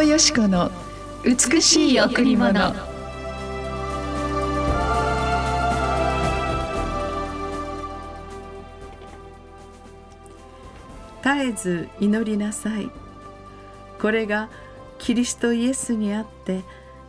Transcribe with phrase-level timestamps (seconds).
[0.00, 0.70] 藤よし子の
[1.24, 2.72] 美しい贈り物。
[11.22, 12.90] 絶えず祈りなさい。
[14.00, 14.48] これが
[14.98, 16.62] キリストイエスにあって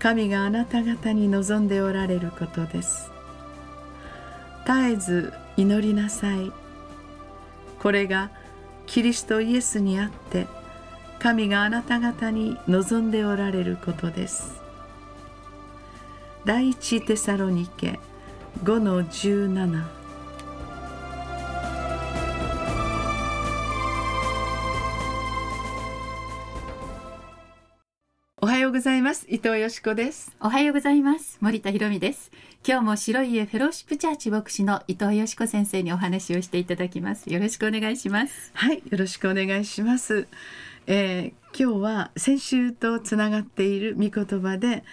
[0.00, 3.12] 神があなた方に望んでおられることです。
[4.66, 6.50] 絶えず祈りなさい。
[7.78, 8.30] これが
[8.86, 10.48] キリストイエスにあって
[11.22, 14.60] 神があなた方に望んでおられることです。
[16.44, 18.00] 第一テサロニケ
[18.64, 19.84] 5の17
[28.40, 29.24] おはようございます。
[29.28, 30.36] 伊藤よしこです。
[30.40, 31.38] おはようございます。
[31.40, 32.32] 森田博美です。
[32.66, 37.32] 今日も白い家フェローシップチャーチ牧師の伊藤よしこ先生にお話をしていただきます。
[37.32, 38.50] よろしくお願いします。
[38.54, 40.26] はいよろしくお願いします
[40.86, 44.84] えー、今日は先週とつながっている御言葉で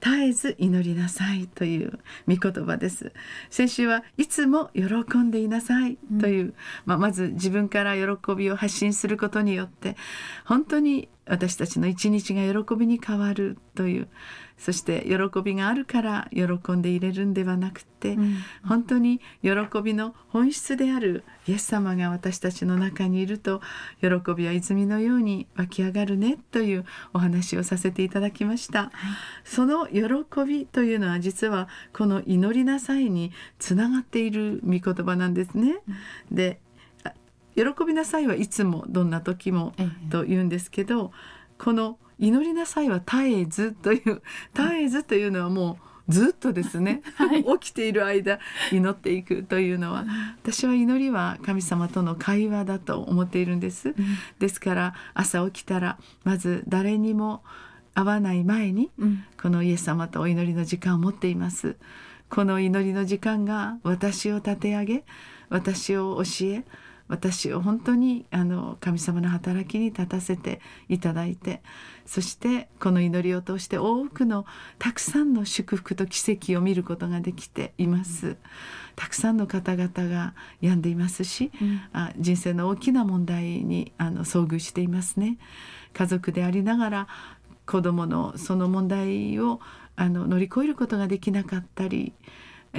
[0.00, 3.12] 絶えず祈りなさいという御言葉です。
[3.50, 6.54] 先週はいつも喜んでいなさいという、うん、
[6.86, 9.96] まあ、まず自分から喜びを発信することによって
[10.44, 14.08] 本当に私たちの一日が喜びに変わるという
[14.58, 18.36] そして喜びがあるから喜んでいれるんではなくて、うん、
[18.66, 19.50] 本当に喜
[19.82, 23.62] びの本質であるイエス様が私たちの中にいると
[24.02, 28.90] 喜びは泉のように湧き上がるねというお話をさせていただきました、はい、
[29.44, 30.04] その喜
[30.46, 35.80] びというのは実はこの祈りなさいにつながっている御言葉なんですね、
[36.30, 36.60] うん、で
[37.54, 39.72] 喜びなさいはいつもどんな時も
[40.10, 41.12] と言うんですけど、
[41.58, 44.22] この祈りなさいは絶えずという
[44.54, 48.38] 絶えずというのはもうずっとですね、 はい、起きている間
[48.72, 50.04] 祈っていくというのは。
[50.42, 53.96] 私は祈りは神様との会話だと思っているんです、うん、
[54.38, 57.42] ですから朝起きたらまず誰にも
[57.94, 58.90] 会わない前に、
[59.40, 61.76] このイエス様とお祈りの時間を持っています。
[62.28, 65.04] この祈りの時間が私を立て上げ
[65.48, 66.64] 私を教え
[67.10, 71.60] 私を本当にあの神様の働きに立たせていただいて
[72.06, 74.46] そしてこの祈りを通して多くの
[74.78, 78.36] たくさんの祝福と奇跡を見ることができています。
[78.94, 85.38] たくさんの方々が病んでいますし、うん、あ人生の大きな問題にあの遭遇していますね。
[85.92, 87.08] 家族でありながら
[87.66, 89.60] 子どものその問題を
[89.96, 92.12] あの乗り越えることができなかったり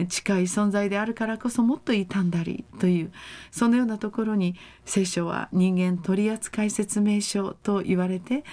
[0.08, 3.12] 近い存在であるからこそもっと傷んだりという
[3.52, 8.44] そのようなところに聖書は人間取扱説明書と言われて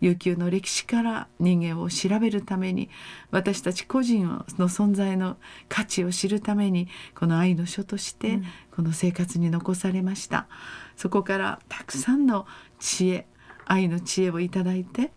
[0.00, 2.90] 悠久の歴史から人間を調べるために
[3.30, 4.26] 私たち個人
[4.58, 5.36] の存在の
[5.68, 8.40] 価値を知るためにこの愛の書として
[8.74, 10.48] この生活に残されました。
[10.96, 12.46] そこからたくさんの
[12.80, 13.26] 知恵
[13.66, 15.12] 愛の知恵をいただいて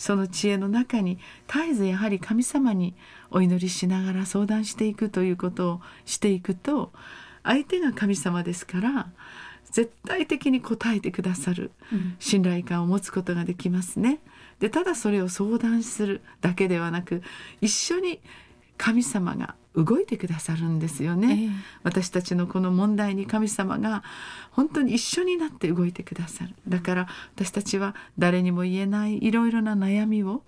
[0.00, 2.94] その知恵の中に絶えずやはり神様に
[3.30, 6.90] お祈りしながら相談していくということをしていくと
[7.42, 9.10] 相手が神様ですから
[9.70, 11.70] 絶対的に答えてくださる
[12.18, 14.20] 信頼感を持つことができますね。
[14.58, 17.22] でただそれを相談するだけではなく
[17.60, 18.20] 一緒に
[18.82, 21.50] 神様が動いてくださるんですよね、えー、
[21.82, 24.02] 私たちのこの問題に神様が
[24.52, 26.54] 本当に一緒になって動いてくださる。
[26.66, 30.44] だから私たちは誰にも言えないいろいろな悩みを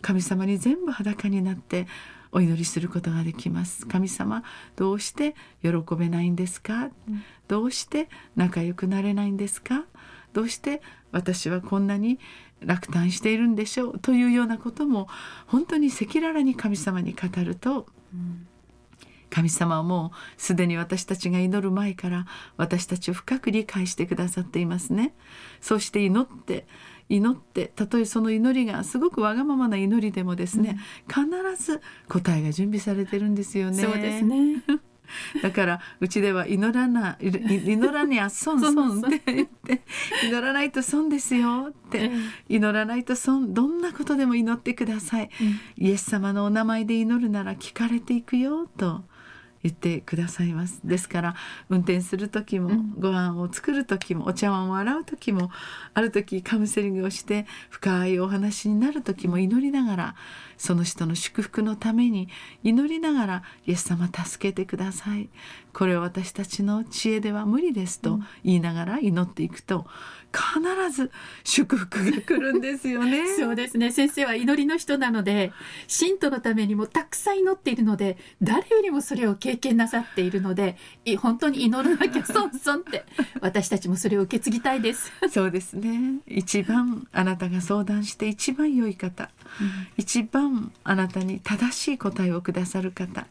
[0.00, 1.86] 神様に全部裸になって
[2.32, 3.86] お祈りすることができます。
[3.86, 4.42] 神様
[4.76, 9.84] どうして喜べないんですか、うん、どうして仲良くなれないんですか？
[10.32, 10.80] どうして
[11.12, 12.18] 私はこんなに
[12.64, 15.08] 落胆しているんでしょうというようなことも
[15.46, 18.46] 本当に赤裸々に神様に語ると、うん
[19.34, 22.24] 神様はもうすでに私たちが祈る前から
[22.56, 25.12] 私たちを深く理解してくださっていますね。
[25.60, 26.68] そして祈って
[27.08, 30.78] 祈ってたとえその祈りがすごくわがままな祈りでもですね、
[31.08, 33.82] うん、必ず答えが準備されてるんですよね。
[33.82, 34.62] そうですね
[35.42, 39.82] だからうちでは祈らな祈らにゃ損損って言って
[40.24, 42.10] 祈らないと損ですよって
[42.48, 45.30] 祈らないと損どんなことでも祈ってください、
[45.76, 49.04] イエス様のお名前で祈るなら聞かれていくよと
[49.64, 50.80] 言ってくださいます。
[50.84, 51.34] ですから
[51.70, 55.50] 運転する時も、ご飯を作る時もお茶碗を洗う時も
[55.94, 60.14] ある時カウンセリングをして深いお話になる時も祈りながら
[60.58, 62.28] その人の祝福のために
[62.62, 65.30] 祈りながら「イエス様助けてください」
[65.72, 69.86] これは私たちの知恵では無理ですと言いながら祈っていくと
[70.34, 71.10] 必ず
[71.44, 73.24] 祝福が来るんですよね。
[73.38, 73.92] そうですね。
[73.92, 75.52] 先生は祈りの人なので
[75.86, 83.04] 信徒のためにもたくさん祈っているので誰よりもそれを経験なさっているのでい本当に祈らなきゃ損損って
[83.40, 85.12] 私たちもそれを受け継ぎたいです。
[85.30, 86.20] そうですね。
[86.26, 89.30] 一番あなたが相談して一番良い方、
[89.96, 93.26] 一番あなたに正しい答えをくださる方。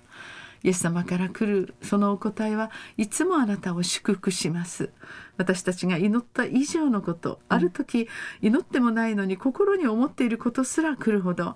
[0.63, 4.89] イエス様から来るそのお答えはいつもあなたを祝福します。
[5.37, 8.07] 私たちが祈った以上のことある時
[8.41, 11.55] 祈ってもないのに心に思っていることすら来るほど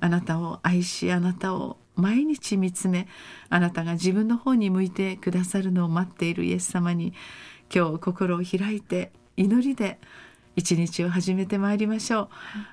[0.00, 3.06] あなたを愛しあなたを毎日見つめ
[3.50, 7.12] あなたが自分の方に向いてくださるのを待っているイエス様に
[7.74, 9.98] 今日心を開いて祈りで
[10.56, 12.28] 一日を始めてまいりましょう。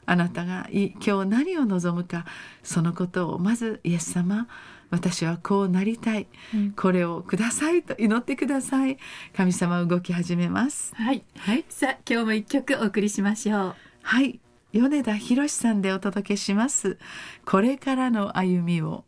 [0.08, 2.26] あなたがい今日何を望むか
[2.64, 4.48] そのことをまずイエス様
[4.90, 6.72] 私はこうなりたい、うん。
[6.72, 8.98] これをくださいと祈ってください。
[9.36, 10.96] 神様は動き始めます。
[10.96, 13.76] はい、はい、さあ今日も一曲お送りしましょう。
[14.04, 14.40] はい。
[14.72, 16.98] 米田博さんでお届けします。
[17.46, 19.06] これからの歩みを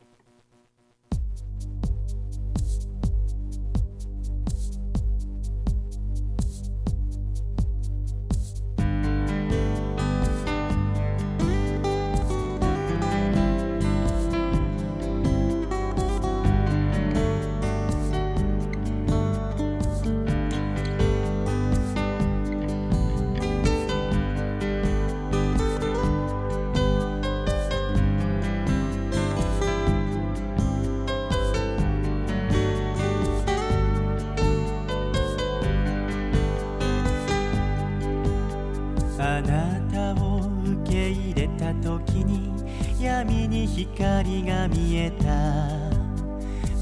[43.77, 45.97] 光が見えた。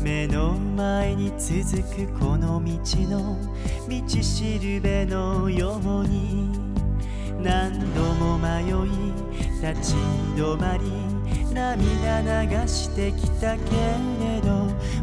[0.02, 2.72] 目の前に続くこの道
[3.10, 3.38] の
[3.90, 6.52] 道しるべのように
[7.42, 9.12] 何度も迷い
[9.62, 9.96] 立ち
[10.38, 10.92] 止まり
[11.54, 13.72] 涙流してきたけ
[14.22, 14.54] れど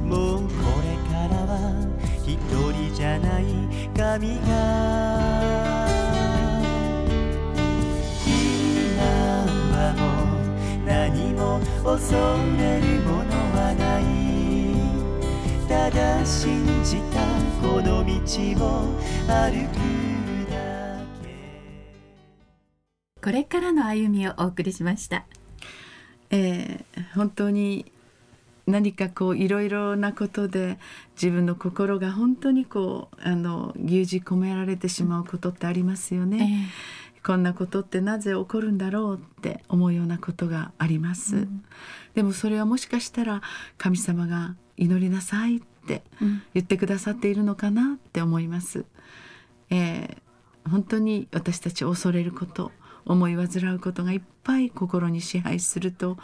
[0.01, 0.49] もうこ
[0.83, 1.85] れからは
[2.25, 2.39] 一
[2.73, 3.45] 人じゃない
[3.95, 5.92] 神が。
[15.95, 17.21] だ信じた
[17.61, 18.13] この道
[18.65, 18.89] を
[19.27, 21.29] 歩くだけ
[23.21, 25.27] これからの歩みをお送りしました。
[26.31, 27.93] えー本当に
[28.67, 30.79] 何かこういろいろなことで
[31.15, 36.71] 自分の心が本当にこうあの牛耳込められてしまうことってありますよね。
[37.25, 41.47] こんなことってなぜ起こるんだろうって思うようなことがあります、
[42.15, 43.43] でもそれはもしかしたら
[43.79, 46.43] 神様が祈りなさいってうん。
[46.55, 48.85] 言ってくださっているのかなって思います、
[49.71, 50.23] えー
[50.71, 52.71] 本当に私たち恐れること
[53.05, 56.19] 思い煩うことがいっぱい心に支配すると、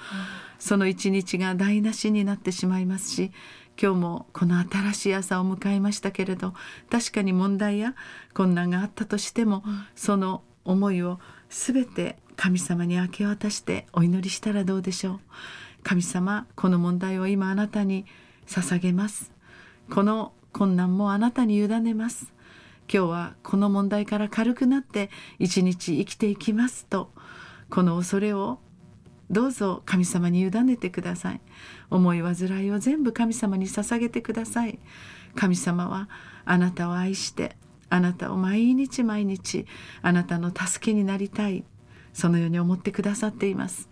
[0.60, 3.32] その一日が台無しになってしまいますし
[3.81, 6.54] 今日もこの新しい朝を迎えましたけれど
[6.88, 7.94] 確かに問題や
[8.32, 9.64] 困難があったとしても、
[9.96, 11.19] その思いを
[11.49, 15.20] 全て神様に明け渡してお祈りしたらどうでしょう。
[15.82, 18.04] 神様この問題を今あなたに
[18.49, 19.31] 捧げます。
[19.91, 22.33] この困難もあなたに委ねます。
[22.93, 27.12] 今日はこの問題から軽くなって一日生きていきますと
[27.69, 28.61] この恐れを
[29.31, 31.40] どうぞ神様に委ねてください。
[31.90, 34.78] 思い煩いを全部神様に捧げてください。
[35.35, 36.09] 神様は
[36.47, 37.57] あなたを愛して
[37.90, 39.67] あなたを毎日毎日
[40.00, 41.64] あなたの助けになりたい。
[42.14, 43.88] そのように思ってくださっています。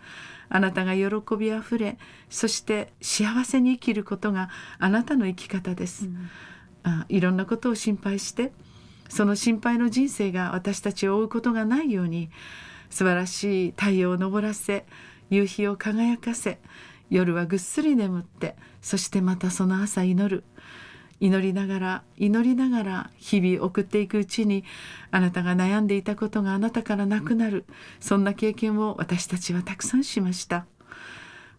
[0.49, 1.97] あなたが喜びあふれ
[2.29, 4.49] そして幸せに生きることが
[4.79, 6.09] あなたの生き方です、
[6.83, 8.51] あいろんなことを心配して
[9.09, 12.29] その心配の人生が私たちを追うことがないように
[12.89, 14.85] 素晴らしい太陽を昇らせ
[15.29, 16.59] 夕日を輝かせ
[17.09, 20.43] 夜はぐっすり眠ってそしてまたその朝祈る
[21.19, 24.63] 祈りながら祈りながら日々送っていくうちに
[25.11, 27.65] あなたが悩んでいたことがあなたからなくなる。
[27.99, 30.65] そんな経験を私たちはたくさんしました。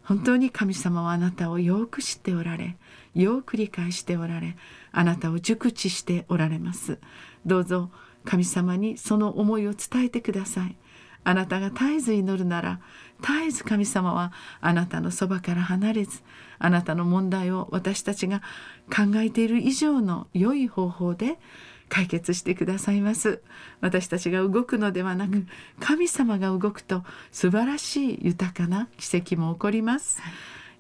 [0.05, 2.77] 本当に神様はあなたをよく知っておられ
[3.15, 4.57] よく理解しておられ
[4.91, 6.99] あなたを熟知しておられます。
[7.45, 7.91] どうぞ
[8.25, 10.77] 神様にその思いを伝えてください。
[11.25, 12.81] あなたが絶えず祈るなら
[13.21, 16.23] 絶えず神様はあなたのそばから離れず
[16.59, 18.43] あなたの問題を私たちが
[18.89, 21.39] 考えている以上の良い方法で
[21.89, 23.43] 解決してくださいます。
[23.81, 25.47] 私たちが動くのではなく
[25.81, 30.21] 神様が動くと素晴らしい豊かな奇跡も起こります。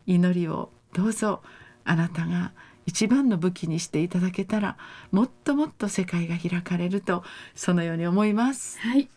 [0.06, 1.42] 祈りをどうぞ。
[1.84, 2.52] あなたが
[2.84, 4.76] 一番の武器にしていただけたら
[5.10, 7.22] もっともっと世界が開かれると
[7.54, 8.78] そのように思います。
[8.80, 9.08] はい。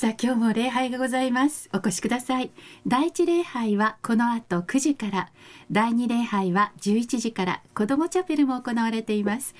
[0.00, 1.68] さあ今日も礼拝がございます。
[1.74, 2.50] お越しください。
[2.86, 5.30] 第一礼拝はこの後9時から、
[5.70, 9.54] 第二礼拝は11時から子どもチャペルも行われています。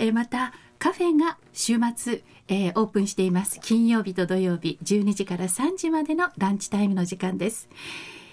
[0.00, 3.60] えまたカフェが週末、えーオープンしています。
[3.60, 7.68] 金曜日と土曜日12時から3時までのランチタイムの時間です。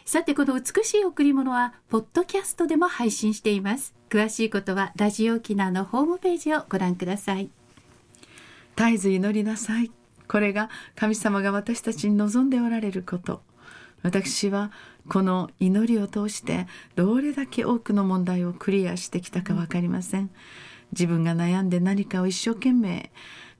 [0.06, 3.94] さてこの美しい贈り物はポッドキャストでも配信しています。
[4.10, 7.52] 詳しいことはラジオ沖縄のホームページをご覧ください。
[8.76, 9.92] 絶えず祈りなさい
[10.28, 13.42] これが神様が私たちに望んでおられること。
[14.02, 14.72] 私は
[15.08, 20.30] この祈りを通してどれだけ多くの問題をクリアしてきたか分かりません。
[20.92, 23.12] 自分が悩んで何かを一生懸命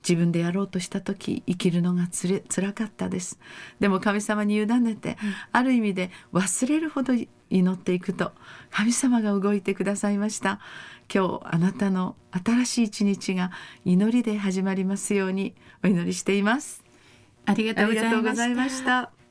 [0.08, 3.40] 自分でやろうとした時生きるのがつれ辛かったです。
[3.80, 5.18] でも神様に委ねて、
[5.54, 7.14] ある意味で忘れるほど
[7.50, 8.34] 祈っていくと
[8.70, 10.60] 神様が動いてくださいました。
[11.14, 13.52] 今日あなたの新しい一日が
[13.86, 16.84] 祈りで始まりますようにお祈りしています。
[17.46, 19.23] ありがとうございました。